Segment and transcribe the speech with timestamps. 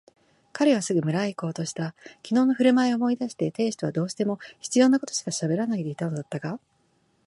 [0.51, 1.93] 彼はすぐ村へいこうとした。
[2.23, 6.59] きのうのふるまいを思い出して亭主とはどうしても必要なことしかしゃべらないでいたのだったが、